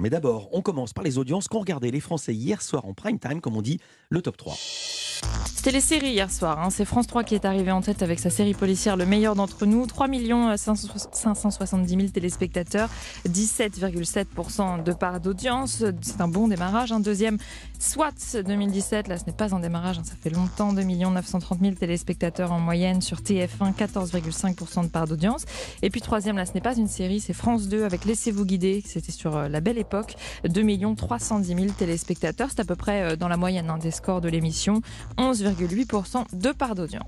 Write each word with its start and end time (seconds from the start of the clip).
Mais 0.00 0.10
d'abord, 0.10 0.48
on 0.52 0.62
commence 0.62 0.92
par 0.92 1.04
les 1.04 1.18
audiences 1.18 1.48
qu'ont 1.48 1.60
regardé 1.60 1.90
les 1.90 2.00
Français 2.00 2.34
hier 2.34 2.62
soir 2.62 2.84
en 2.84 2.94
prime 2.94 3.18
time, 3.18 3.40
comme 3.40 3.56
on 3.56 3.62
dit, 3.62 3.80
le 4.10 4.22
top 4.22 4.36
3. 4.36 4.54
C'était 5.58 5.72
les 5.72 5.80
séries 5.80 6.10
hier 6.12 6.30
soir. 6.30 6.62
hein. 6.62 6.70
C'est 6.70 6.84
France 6.84 7.08
3 7.08 7.24
qui 7.24 7.34
est 7.34 7.44
arrivé 7.44 7.72
en 7.72 7.80
tête 7.80 8.04
avec 8.04 8.20
sa 8.20 8.30
série 8.30 8.54
policière 8.54 8.96
Le 8.96 9.04
meilleur 9.04 9.34
d'entre 9.34 9.66
nous. 9.66 9.86
3 9.86 10.06
570 10.56 11.88
000 11.96 12.02
téléspectateurs, 12.10 12.88
17,7% 13.28 14.84
de 14.84 14.92
part 14.92 15.18
d'audience. 15.18 15.82
C'est 16.00 16.20
un 16.20 16.28
bon 16.28 16.46
démarrage. 16.46 16.92
Un 16.92 17.00
deuxième, 17.00 17.38
SWAT 17.80 18.40
2017. 18.46 19.08
Là, 19.08 19.18
ce 19.18 19.24
n'est 19.26 19.32
pas 19.32 19.52
un 19.52 19.58
démarrage. 19.58 19.98
hein. 19.98 20.04
Ça 20.04 20.14
fait 20.22 20.30
longtemps. 20.30 20.72
2 20.72 20.80
930 20.84 21.58
000 21.60 21.74
téléspectateurs 21.74 22.52
en 22.52 22.60
moyenne 22.60 23.02
sur 23.02 23.18
TF1, 23.18 23.74
14,5% 23.74 24.84
de 24.84 24.88
part 24.90 25.08
d'audience. 25.08 25.44
Et 25.82 25.90
puis 25.90 26.00
troisième, 26.00 26.36
là, 26.36 26.46
ce 26.46 26.52
n'est 26.52 26.60
pas 26.60 26.76
une 26.76 26.86
série. 26.86 27.18
C'est 27.18 27.32
France 27.32 27.66
2 27.66 27.82
avec 27.82 28.04
Laissez-vous 28.04 28.44
guider. 28.44 28.80
C'était 28.86 29.10
sur 29.10 29.36
euh, 29.36 29.48
la 29.48 29.60
belle 29.60 29.78
époque. 29.78 30.14
2 30.48 30.94
310 30.94 31.48
000 31.48 31.72
téléspectateurs. 31.76 32.46
C'est 32.50 32.60
à 32.60 32.64
peu 32.64 32.76
près 32.76 33.02
euh, 33.02 33.16
dans 33.16 33.26
la 33.26 33.36
moyenne 33.36 33.68
hein, 33.70 33.78
des 33.78 33.90
scores 33.90 34.20
de 34.20 34.28
l'émission. 34.28 34.82
11,8% 35.48 36.24
de 36.32 36.52
part 36.52 36.74
d'audience. 36.74 37.06